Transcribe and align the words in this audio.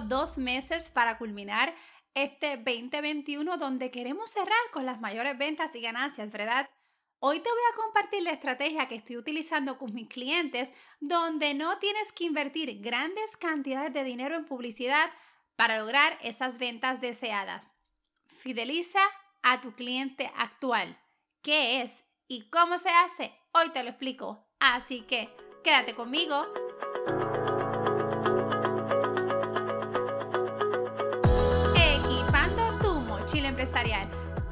dos 0.00 0.38
meses 0.38 0.90
para 0.90 1.18
culminar 1.18 1.74
este 2.14 2.56
2021 2.56 3.58
donde 3.58 3.90
queremos 3.90 4.30
cerrar 4.30 4.56
con 4.72 4.86
las 4.86 5.00
mayores 5.00 5.36
ventas 5.36 5.74
y 5.74 5.80
ganancias, 5.80 6.30
¿verdad? 6.30 6.68
Hoy 7.18 7.40
te 7.40 7.50
voy 7.50 7.60
a 7.72 7.76
compartir 7.76 8.22
la 8.22 8.30
estrategia 8.30 8.88
que 8.88 8.94
estoy 8.94 9.16
utilizando 9.16 9.78
con 9.78 9.94
mis 9.94 10.08
clientes 10.08 10.72
donde 11.00 11.54
no 11.54 11.78
tienes 11.78 12.12
que 12.12 12.24
invertir 12.24 12.80
grandes 12.80 13.36
cantidades 13.36 13.92
de 13.92 14.04
dinero 14.04 14.36
en 14.36 14.44
publicidad 14.44 15.10
para 15.56 15.78
lograr 15.78 16.18
esas 16.22 16.58
ventas 16.58 17.00
deseadas. 17.00 17.70
Fideliza 18.26 19.00
a 19.42 19.60
tu 19.60 19.72
cliente 19.74 20.30
actual. 20.36 20.98
¿Qué 21.42 21.82
es 21.82 22.02
y 22.28 22.50
cómo 22.50 22.78
se 22.78 22.90
hace? 22.90 23.32
Hoy 23.52 23.70
te 23.70 23.82
lo 23.82 23.90
explico. 23.90 24.46
Así 24.58 25.02
que 25.02 25.30
quédate 25.64 25.94
conmigo. 25.94 26.46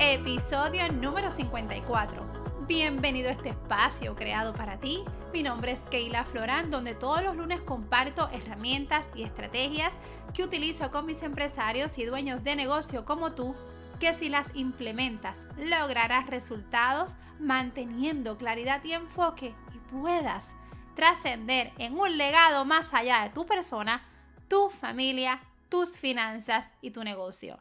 Episodio 0.00 0.90
número 0.92 1.30
54. 1.30 2.66
Bienvenido 2.66 3.28
a 3.28 3.32
este 3.32 3.50
espacio 3.50 4.16
creado 4.16 4.52
para 4.52 4.80
ti. 4.80 5.04
Mi 5.32 5.44
nombre 5.44 5.70
es 5.70 5.80
Keila 5.82 6.24
Florán, 6.24 6.70
donde 6.70 6.94
todos 6.94 7.22
los 7.22 7.36
lunes 7.36 7.60
comparto 7.62 8.28
herramientas 8.32 9.10
y 9.14 9.22
estrategias 9.22 9.94
que 10.34 10.42
utilizo 10.42 10.90
con 10.90 11.06
mis 11.06 11.22
empresarios 11.22 11.96
y 11.96 12.04
dueños 12.04 12.42
de 12.42 12.56
negocio 12.56 13.04
como 13.04 13.32
tú 13.32 13.54
que 14.00 14.14
si 14.14 14.28
las 14.28 14.48
implementas 14.54 15.44
lograrás 15.56 16.26
resultados 16.26 17.14
manteniendo 17.38 18.36
claridad 18.36 18.82
y 18.82 18.94
enfoque 18.94 19.54
y 19.72 19.78
puedas 19.94 20.54
trascender 20.96 21.72
en 21.78 21.96
un 21.96 22.18
legado 22.18 22.64
más 22.64 22.92
allá 22.92 23.22
de 23.22 23.30
tu 23.30 23.46
persona, 23.46 24.02
tu 24.48 24.70
familia, 24.70 25.40
tus 25.68 25.96
finanzas 25.96 26.72
y 26.80 26.90
tu 26.90 27.04
negocio. 27.04 27.60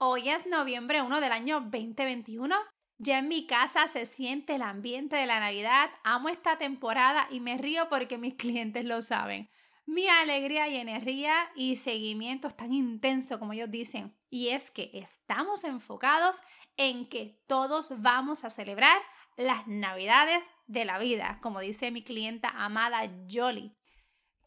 Hoy 0.00 0.28
es 0.28 0.46
noviembre 0.46 1.02
1 1.02 1.20
del 1.20 1.32
año 1.32 1.60
2021. 1.60 2.54
Ya 2.98 3.18
en 3.18 3.28
mi 3.28 3.46
casa 3.46 3.88
se 3.88 4.06
siente 4.06 4.54
el 4.54 4.62
ambiente 4.62 5.16
de 5.16 5.26
la 5.26 5.40
Navidad. 5.40 5.90
Amo 6.04 6.28
esta 6.28 6.56
temporada 6.56 7.26
y 7.30 7.40
me 7.40 7.58
río 7.58 7.88
porque 7.88 8.16
mis 8.16 8.34
clientes 8.34 8.84
lo 8.84 9.02
saben 9.02 9.50
mi 9.88 10.06
alegría 10.06 10.68
y 10.68 10.76
energía 10.76 11.50
y 11.56 11.76
seguimiento 11.76 12.46
es 12.46 12.54
tan 12.54 12.74
intenso 12.74 13.38
como 13.38 13.54
ellos 13.54 13.70
dicen. 13.70 14.14
Y 14.28 14.48
es 14.48 14.70
que 14.70 14.90
estamos 14.92 15.64
enfocados 15.64 16.36
en 16.76 17.08
que 17.08 17.42
todos 17.46 17.94
vamos 17.96 18.44
a 18.44 18.50
celebrar 18.50 18.98
las 19.38 19.66
navidades 19.66 20.42
de 20.66 20.84
la 20.84 20.98
vida, 20.98 21.38
como 21.40 21.60
dice 21.60 21.90
mi 21.90 22.04
clienta 22.04 22.50
amada 22.50 23.10
Jolly. 23.30 23.77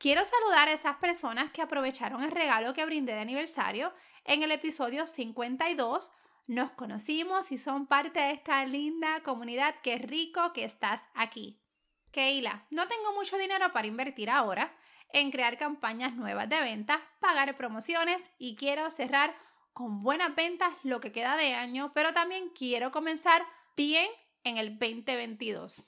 Quiero 0.02 0.26
saludar 0.26 0.68
a 0.68 0.72
esas 0.72 0.96
personas 0.96 1.52
que 1.52 1.62
aprovecharon 1.62 2.24
el 2.24 2.32
regalo 2.32 2.74
que 2.74 2.84
brindé 2.86 3.14
de 3.14 3.20
aniversario 3.20 3.94
en 4.26 4.42
el 4.42 4.52
episodio 4.52 5.06
52. 5.06 6.12
Nos 6.48 6.72
conocimos 6.72 7.52
y 7.52 7.60
son 7.60 7.86
parte 7.86 8.20
de 8.20 8.32
esta 8.32 8.66
linda 8.66 9.22
comunidad. 9.22 9.76
Qué 9.84 10.00
rico 10.00 10.54
que 10.54 10.64
estás 10.64 11.04
aquí. 11.14 11.62
Keila, 12.10 12.66
no 12.72 12.88
tengo 12.88 13.14
mucho 13.14 13.38
dinero 13.38 13.72
para 13.74 13.86
invertir 13.86 14.32
ahora, 14.32 14.76
en 15.14 15.30
crear 15.30 15.60
campañas 15.60 16.16
nuevas 16.16 16.50
de 16.50 16.62
ventas, 16.62 17.00
pagar 17.20 17.56
promociones 17.56 18.28
y 18.40 18.56
quiero 18.56 18.90
cerrar 18.90 19.36
con 19.72 20.02
buenas 20.02 20.34
ventas 20.34 20.74
lo 20.82 21.00
que 21.00 21.12
queda 21.12 21.38
de 21.38 21.54
año, 21.54 21.92
pero 21.94 22.12
también 22.12 22.50
quiero 22.58 22.92
comenzar 22.92 23.46
bien 23.78 24.10
en 24.44 24.58
el 24.58 24.80
2022. 24.80 25.84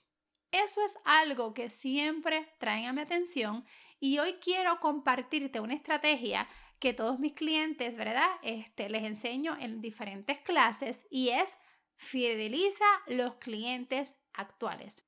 Eso 0.54 0.86
es 0.86 1.00
algo 1.04 1.56
que 1.56 1.72
siempre 1.72 2.48
traen 2.60 2.86
a 2.86 2.94
mi 2.94 3.02
atención 3.02 3.66
y 4.00 4.20
hoy 4.20 4.34
quiero 4.34 4.80
compartirte 4.80 5.60
una 5.60 5.74
estrategia 5.74 6.48
que 6.78 6.94
todos 6.94 7.18
mis 7.18 7.34
clientes, 7.34 7.98
¿verdad? 7.98 8.30
Este, 8.44 8.88
les 8.88 9.04
enseño 9.04 9.58
en 9.60 9.82
diferentes 9.82 10.38
clases 10.42 11.08
y 11.10 11.30
es 11.30 11.58
fideliza 11.96 12.86
los 13.08 13.34
clientes 13.38 14.16
actuales. 14.32 15.02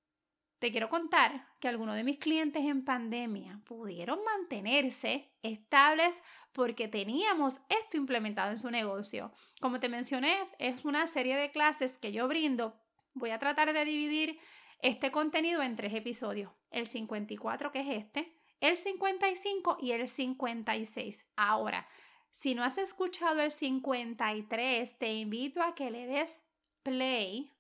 Te 0.58 0.72
quiero 0.72 0.90
contar 0.90 1.48
que 1.60 1.68
algunos 1.68 1.96
de 1.96 2.04
mis 2.04 2.18
clientes 2.18 2.64
en 2.64 2.84
pandemia 2.84 3.62
pudieron 3.66 4.24
mantenerse 4.24 5.32
estables 5.44 6.20
porque 6.54 6.88
teníamos 6.88 7.62
esto 7.70 7.98
implementado 7.98 8.50
en 8.50 8.58
su 8.58 8.72
negocio. 8.72 9.32
Como 9.62 9.80
te 9.80 9.90
mencioné, 9.90 10.38
es 10.58 10.84
una 10.86 11.06
serie 11.06 11.36
de 11.38 11.52
clases 11.52 12.00
que 12.00 12.12
yo 12.12 12.28
brindo. 12.28 12.82
Voy 13.14 13.30
a 13.30 13.38
tratar 13.38 13.74
de 13.74 13.86
dividir 13.86 14.40
este 14.86 15.12
contenido 15.12 15.64
en 15.64 15.76
tres 15.76 15.94
episodios. 15.96 16.52
El 16.70 16.86
54, 16.86 17.72
que 17.72 17.80
es 17.80 18.04
este, 18.04 18.38
el 18.60 18.78
55 18.78 19.78
y 19.82 19.94
el 19.94 20.08
56. 20.08 21.26
Ahora, 21.36 21.88
si 22.30 22.54
no 22.54 22.64
has 22.64 22.78
escuchado 22.78 23.42
el 23.42 23.50
53, 23.52 24.98
te 25.00 25.14
invito 25.14 25.64
a 25.64 25.74
que 25.74 25.90
le 25.90 26.06
des 26.06 26.38
play 26.84 27.52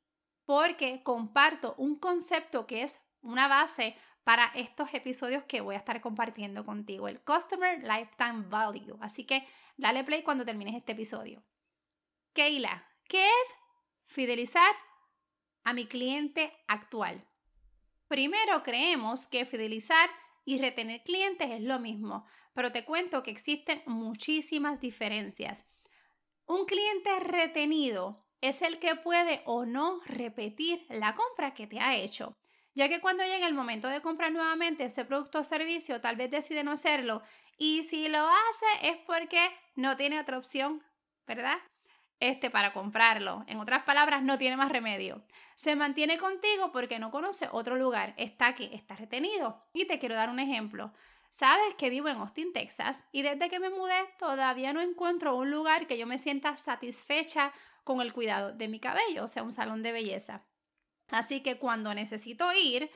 porque 0.46 1.02
comparto 1.02 1.74
un 1.80 1.97
concepto 1.97 2.68
que 2.68 2.84
es 2.84 3.00
una 3.22 3.47
base 3.47 3.97
para 4.24 4.52
estos 4.53 4.94
episodios 4.94 5.44
que 5.46 5.62
voy 5.62 5.74
a 5.74 5.80
estar 5.80 6.02
compartiendo 6.02 6.63
contigo, 6.63 7.07
el 7.07 7.22
Customer 7.22 7.80
Lifetime 7.80 8.44
Value. 8.50 9.00
Así 9.02 9.24
que 9.24 9.47
dale 9.78 10.03
play 10.03 10.22
cuando 10.22 10.46
termines 10.46 10.75
este 10.75 10.92
episodio. 10.92 11.42
Keila, 12.34 12.88
¿qué 13.07 13.25
es 13.25 13.56
fidelizar 14.06 14.75
a 15.66 15.74
mi 15.74 15.88
cliente 15.88 16.53
actual? 16.68 17.28
Primero 18.08 18.64
creemos 18.64 19.26
que 19.26 19.46
fidelizar 19.46 20.09
y 20.46 20.59
retener 20.59 21.02
clientes 21.03 21.50
es 21.52 21.62
lo 21.62 21.80
mismo, 21.80 22.26
pero 22.53 22.72
te 22.72 22.86
cuento 22.86 23.24
que 23.24 23.31
existen 23.31 23.81
muchísimas 23.86 24.80
diferencias. 24.80 25.66
Un 26.46 26.66
cliente 26.66 27.20
retenido 27.20 28.24
es 28.42 28.62
el 28.62 28.80
que 28.80 28.96
puede 28.96 29.42
o 29.46 29.66
no 29.66 30.00
repetir 30.06 30.86
la 30.90 31.16
compra 31.16 31.54
que 31.54 31.68
te 31.68 31.80
ha 31.80 31.96
hecho, 31.96 32.38
ya 32.75 32.88
que 32.88 33.02
cuando 33.02 33.24
llega 33.24 33.48
el 33.48 33.54
momento 33.54 33.88
de 33.88 34.02
comprar 34.02 34.31
nuevamente 34.31 34.86
ese 34.86 35.04
producto 35.04 35.40
o 35.40 35.44
servicio, 35.44 36.00
tal 36.00 36.16
vez 36.16 36.30
decide 36.30 36.64
no 36.64 36.72
hacerlo 36.72 37.24
y 37.58 37.84
si 37.84 38.08
lo 38.08 38.20
hace 38.20 38.90
es 38.90 38.98
porque 39.08 39.50
no 39.75 39.98
tiene 39.98 40.20
otra 40.20 40.38
opción, 40.38 40.84
¿verdad? 41.25 41.58
Este 42.20 42.50
para 42.50 42.74
comprarlo. 42.74 43.44
En 43.48 43.59
otras 43.59 43.84
palabras, 43.84 44.24
no 44.24 44.38
tiene 44.38 44.58
más 44.58 44.72
remedio. 44.72 45.24
Se 45.56 45.76
mantiene 45.76 46.18
contigo 46.18 46.72
porque 46.72 47.00
no 47.00 47.12
conoce 47.12 47.50
otro 47.52 47.76
lugar. 47.76 48.14
Está 48.18 48.48
aquí, 48.48 48.70
está 48.74 48.96
retenido. 48.96 49.64
Y 49.74 49.86
te 49.86 50.00
quiero 50.00 50.16
dar 50.16 50.30
un 50.30 50.40
ejemplo. 50.40 50.94
Sabes 51.30 51.74
que 51.75 51.90
vivo 51.90 52.08
en 52.08 52.16
Austin, 52.18 52.54
Texas, 52.54 53.04
y 53.12 53.22
desde 53.22 53.50
que 53.50 53.59
me 53.59 53.70
mudé 53.70 54.08
todavía 54.18 54.72
no 54.72 54.80
encuentro 54.80 55.36
un 55.36 55.52
lugar 55.52 55.86
que 55.86 55.98
yo 55.98 56.08
me 56.08 56.18
sienta 56.18 56.56
satisfecha 56.56 57.52
con 57.84 58.00
el 58.00 58.14
cuidado 58.14 58.54
de 58.54 58.70
mi 58.70 58.80
cabello, 58.80 59.25
o 59.25 59.28
sea, 59.28 59.44
un 59.44 59.52
salón 59.52 59.84
de 59.84 59.92
belleza. 59.92 60.46
Así 61.09 61.42
que 61.42 61.58
cuando 61.58 61.94
necesito 61.94 62.52
ir, 62.54 62.90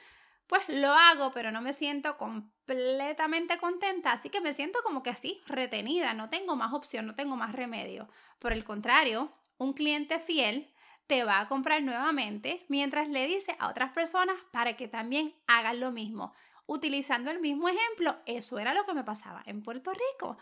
pues 0.49 0.67
lo 0.67 0.91
hago, 0.91 1.31
pero 1.31 1.51
no 1.51 1.61
me 1.61 1.73
siento 1.73 2.17
completamente 2.17 3.59
contenta, 3.59 4.11
así 4.11 4.29
que 4.31 4.41
me 4.41 4.51
siento 4.51 4.79
como 4.83 5.03
que 5.03 5.11
así, 5.11 5.39
retenida, 5.45 6.15
no 6.15 6.29
tengo 6.29 6.55
más 6.55 6.73
opción, 6.73 7.05
no 7.05 7.13
tengo 7.13 7.35
más 7.35 7.53
remedio. 7.53 8.09
Por 8.39 8.51
el 8.51 8.63
contrario, 8.63 9.31
un 9.59 9.73
cliente 9.73 10.19
fiel 10.19 10.73
te 11.05 11.23
va 11.23 11.39
a 11.39 11.47
comprar 11.47 11.83
nuevamente 11.83 12.65
mientras 12.67 13.09
le 13.09 13.27
dice 13.27 13.55
a 13.59 13.69
otras 13.69 13.91
personas 13.91 14.37
para 14.51 14.75
que 14.75 14.87
también 14.87 15.35
hagan 15.45 15.79
lo 15.79 15.91
mismo. 15.91 16.33
Utilizando 16.65 17.29
el 17.29 17.39
mismo 17.39 17.69
ejemplo, 17.69 18.17
eso 18.25 18.57
era 18.57 18.73
lo 18.73 18.87
que 18.87 18.95
me 18.95 19.03
pasaba 19.03 19.43
en 19.45 19.61
Puerto 19.61 19.91
Rico. 19.91 20.39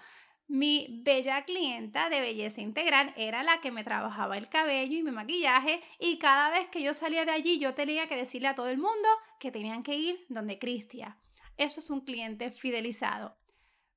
Mi 0.50 1.02
bella 1.04 1.44
clienta 1.44 2.10
de 2.10 2.22
belleza 2.22 2.62
integral 2.62 3.14
era 3.18 3.44
la 3.44 3.60
que 3.60 3.70
me 3.70 3.84
trabajaba 3.84 4.38
el 4.38 4.48
cabello 4.48 4.98
y 4.98 5.04
mi 5.04 5.12
maquillaje 5.12 5.84
y 6.00 6.20
cada 6.20 6.50
vez 6.52 6.70
que 6.70 6.82
yo 6.82 6.94
salía 6.94 7.26
de 7.26 7.32
allí 7.32 7.60
yo 7.60 7.74
tenía 7.74 8.08
que 8.08 8.16
decirle 8.16 8.48
a 8.48 8.56
todo 8.56 8.70
el 8.70 8.78
mundo 8.78 9.10
que 9.42 9.52
tenían 9.52 9.84
que 9.84 9.96
ir 9.96 10.26
donde 10.30 10.58
Cristia. 10.58 11.18
Eso 11.58 11.82
es 11.82 11.90
un 11.90 12.00
cliente 12.00 12.52
fidelizado. 12.52 13.36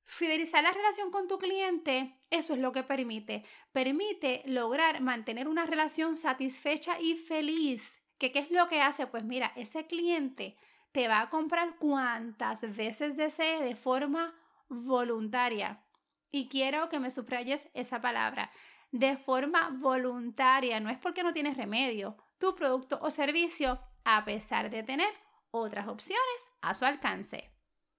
Fidelizar 0.05 0.65
la 0.65 0.73
relación 0.73 1.13
con 1.13 1.29
tu 1.29 1.39
cliente, 1.39 2.19
eso 2.31 2.55
es 2.55 2.59
lo 2.59 2.73
que 2.73 2.83
permite. 2.83 3.45
Permite 3.71 4.43
lograr 4.45 5.01
mantener 5.01 5.47
una 5.47 5.67
relación 5.67 6.17
satisfecha 6.17 7.01
y 7.01 7.15
feliz. 7.15 7.97
¿Qué, 8.19 8.33
¿Qué 8.33 8.41
es 8.41 8.51
lo 8.51 8.67
que 8.67 8.81
hace? 8.81 9.07
Pues 9.07 9.23
mira, 9.23 9.53
ese 9.55 9.87
cliente 9.87 10.57
te 10.91 11.07
va 11.07 11.21
a 11.21 11.31
comprar 11.31 11.77
cuantas 11.77 12.63
veces 12.75 13.17
desee 13.17 13.63
de 13.63 13.77
forma 13.77 14.35
voluntaria. 14.69 15.85
Y 16.31 16.49
quiero 16.49 16.89
que 16.89 17.01
me 17.01 17.11
subrayes 17.11 17.69
esa 17.75 18.01
palabra. 18.01 18.51
De 18.93 19.17
forma 19.17 19.71
voluntaria, 19.79 20.81
no 20.81 20.91
es 20.91 20.99
porque 20.99 21.23
no 21.23 21.33
tienes 21.33 21.57
remedio. 21.57 22.17
Tu 22.39 22.55
producto 22.55 22.99
o 23.03 23.11
servicio, 23.11 23.81
a 24.05 24.25
pesar 24.25 24.71
de 24.71 24.83
tener 24.83 25.13
otras 25.51 25.89
opciones 25.89 26.49
a 26.61 26.75
su 26.75 26.85
alcance. 26.85 27.53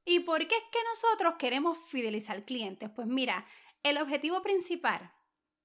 ¿Y 0.05 0.21
por 0.21 0.39
qué 0.47 0.55
es 0.55 0.63
que 0.71 0.79
nosotros 0.83 1.35
queremos 1.37 1.77
fidelizar 1.77 2.43
clientes? 2.43 2.89
Pues 2.89 3.07
mira, 3.07 3.45
el 3.83 3.97
objetivo 3.97 4.41
principal 4.41 5.11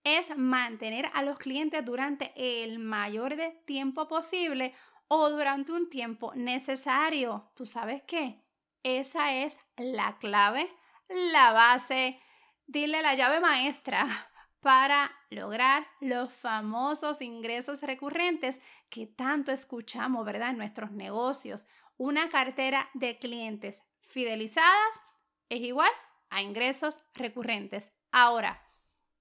es 0.05 0.37
mantener 0.37 1.11
a 1.15 1.23
los 1.23 1.39
clientes 1.39 1.85
durante 1.85 2.33
el 2.37 2.79
mayor 2.79 3.37
de 3.37 3.51
tiempo 3.67 4.07
posible 4.07 4.75
o 5.09 5.31
durante 5.31 5.73
un 5.73 5.89
tiempo 5.89 6.33
necesario. 6.35 7.51
¿Tú 7.57 7.67
sabes 7.67 8.03
qué? 8.07 8.45
Esa 8.83 9.35
es 9.35 9.59
la 9.77 10.19
clave, 10.19 10.71
la 11.09 11.53
base 11.53 12.21
Dile 12.67 13.01
la 13.03 13.15
llave 13.15 13.41
maestra 13.41 14.07
para 14.61 15.13
lograr 15.31 15.87
los 16.01 16.33
famosos 16.33 17.23
ingresos 17.23 17.81
recurrentes 17.81 18.61
que 18.89 19.07
tanto 19.07 19.53
escuchamos, 19.53 20.25
¿verdad? 20.25 20.51
En 20.51 20.59
nuestros 20.59 20.91
negocios. 20.91 21.67
Una 21.97 22.29
cartera 22.29 22.91
de 22.95 23.19
clientes 23.19 23.81
fidelizadas 24.01 25.01
es 25.49 25.61
igual 25.61 25.91
a 26.31 26.43
ingresos 26.43 27.03
recurrentes. 27.15 27.93
Ahora, 28.11 28.63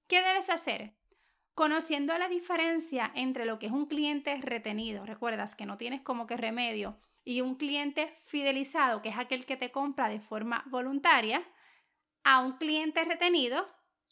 ¿qué 0.08 0.22
debes 0.22 0.50
hacer? 0.50 0.96
Conociendo 1.54 2.18
la 2.18 2.28
diferencia 2.28 3.12
entre 3.16 3.46
lo 3.46 3.60
que 3.60 3.68
es 3.68 3.72
un 3.72 3.86
cliente 3.86 4.36
retenido, 4.42 5.06
recuerdas 5.06 5.56
que 5.56 5.66
no 5.66 5.78
tienes 5.78 6.02
como 6.02 6.28
que 6.28 6.36
remedio, 6.36 6.98
y 7.24 7.42
un 7.42 7.56
cliente 7.56 8.14
fidelizado, 8.28 9.02
que 9.02 9.10
es 9.10 9.18
aquel 9.18 9.46
que 9.46 9.58
te 9.58 9.72
compra 9.72 10.10
de 10.10 10.20
forma 10.20 10.64
voluntaria, 10.68 11.44
a 12.26 12.40
un 12.40 12.58
cliente 12.58 13.06
retenido 13.06 13.70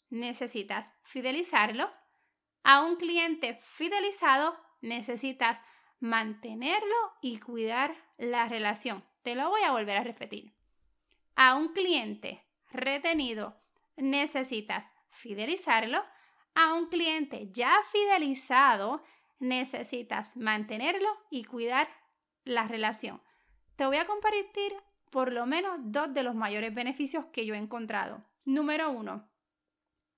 necesitas 0.08 0.88
fidelizarlo. 1.02 1.90
A 2.62 2.80
un 2.80 2.94
cliente 2.94 3.54
fidelizado 3.56 4.56
necesitas 4.80 5.60
mantenerlo 5.98 6.94
y 7.20 7.40
cuidar 7.40 7.96
la 8.16 8.48
relación. 8.48 9.04
Te 9.24 9.34
lo 9.34 9.48
voy 9.48 9.62
a 9.62 9.72
volver 9.72 9.96
a 9.96 10.04
repetir. 10.04 10.54
A 11.34 11.56
un 11.56 11.72
cliente 11.72 12.46
retenido 12.70 13.60
necesitas 13.96 14.92
fidelizarlo. 15.10 16.04
A 16.54 16.72
un 16.74 16.86
cliente 16.86 17.48
ya 17.50 17.76
fidelizado 17.90 19.02
necesitas 19.40 20.36
mantenerlo 20.36 21.08
y 21.30 21.44
cuidar 21.44 21.88
la 22.44 22.68
relación. 22.68 23.20
Te 23.74 23.86
voy 23.86 23.96
a 23.96 24.06
compartir 24.06 24.72
por 25.14 25.30
lo 25.30 25.46
menos 25.46 25.78
dos 25.78 26.12
de 26.12 26.24
los 26.24 26.34
mayores 26.34 26.74
beneficios 26.74 27.26
que 27.26 27.46
yo 27.46 27.54
he 27.54 27.56
encontrado. 27.56 28.24
Número 28.44 28.90
uno, 28.90 29.30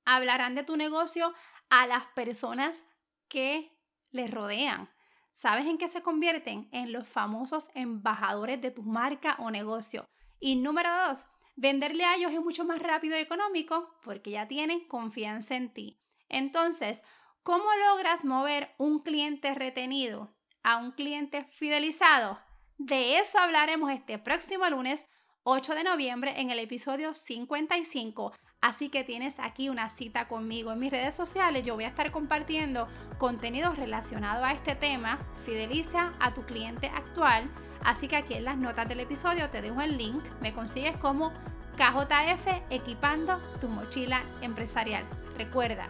hablarán 0.06 0.54
de 0.54 0.64
tu 0.64 0.78
negocio 0.78 1.34
a 1.68 1.86
las 1.86 2.06
personas 2.14 2.82
que 3.28 3.78
les 4.10 4.30
rodean. 4.30 4.88
¿Sabes 5.34 5.66
en 5.66 5.76
qué 5.76 5.88
se 5.88 6.00
convierten? 6.00 6.70
En 6.72 6.92
los 6.92 7.06
famosos 7.06 7.68
embajadores 7.74 8.62
de 8.62 8.70
tu 8.70 8.84
marca 8.84 9.36
o 9.38 9.50
negocio. 9.50 10.06
Y 10.40 10.56
número 10.56 10.88
dos, 11.08 11.26
venderle 11.56 12.06
a 12.06 12.14
ellos 12.14 12.32
es 12.32 12.40
mucho 12.40 12.64
más 12.64 12.78
rápido 12.78 13.18
y 13.18 13.20
económico 13.20 13.98
porque 14.02 14.30
ya 14.30 14.48
tienen 14.48 14.88
confianza 14.88 15.56
en 15.56 15.74
ti. 15.74 16.00
Entonces, 16.30 17.02
¿cómo 17.42 17.66
logras 17.86 18.24
mover 18.24 18.74
un 18.78 19.00
cliente 19.00 19.54
retenido 19.54 20.34
a 20.62 20.78
un 20.78 20.92
cliente 20.92 21.44
fidelizado? 21.50 22.45
De 22.78 23.18
eso 23.18 23.38
hablaremos 23.38 23.90
este 23.90 24.18
próximo 24.18 24.68
lunes 24.68 25.06
8 25.44 25.74
de 25.74 25.82
noviembre 25.82 26.40
en 26.40 26.50
el 26.50 26.58
episodio 26.58 27.14
55. 27.14 28.34
Así 28.60 28.90
que 28.90 29.02
tienes 29.02 29.36
aquí 29.38 29.70
una 29.70 29.88
cita 29.88 30.28
conmigo 30.28 30.72
en 30.72 30.80
mis 30.80 30.90
redes 30.90 31.14
sociales. 31.14 31.64
Yo 31.64 31.74
voy 31.74 31.84
a 31.84 31.88
estar 31.88 32.10
compartiendo 32.10 32.86
contenido 33.16 33.72
relacionado 33.72 34.44
a 34.44 34.52
este 34.52 34.74
tema. 34.74 35.18
Fideliza 35.46 36.12
a 36.20 36.34
tu 36.34 36.44
cliente 36.44 36.88
actual. 36.88 37.50
Así 37.82 38.08
que 38.08 38.16
aquí 38.16 38.34
en 38.34 38.44
las 38.44 38.58
notas 38.58 38.86
del 38.88 39.00
episodio 39.00 39.48
te 39.48 39.62
dejo 39.62 39.80
el 39.80 39.96
link. 39.96 40.22
Me 40.42 40.52
consigues 40.52 40.98
como 40.98 41.32
KJF 41.78 42.46
equipando 42.68 43.38
tu 43.58 43.68
mochila 43.68 44.22
empresarial. 44.42 45.06
Recuerda 45.38 45.88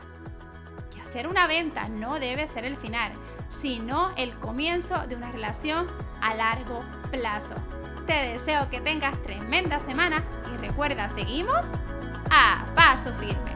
que 0.94 1.00
hacer 1.00 1.26
una 1.26 1.48
venta 1.48 1.88
no 1.88 2.20
debe 2.20 2.46
ser 2.46 2.64
el 2.64 2.76
final, 2.76 3.12
sino 3.48 4.14
el 4.16 4.38
comienzo 4.38 5.04
de 5.08 5.16
una 5.16 5.32
relación 5.32 5.88
a 6.26 6.34
largo 6.34 6.84
plazo. 7.10 7.54
Te 8.06 8.12
deseo 8.12 8.68
que 8.68 8.80
tengas 8.80 9.20
tremenda 9.22 9.78
semana 9.78 10.24
y 10.52 10.56
recuerda, 10.58 11.08
seguimos 11.08 11.66
a 12.30 12.66
paso 12.74 13.12
firme. 13.14 13.54